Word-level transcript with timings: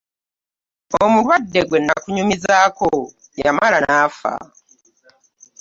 Omulwadde 1.03 1.59
gwe 1.67 1.79
nnakunyumizaako 1.81 2.87
yamala 3.41 3.77
n'afa. 3.85 4.31